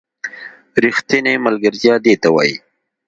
[0.83, 2.55] ریښتینې ملگرتیا دې ته وايي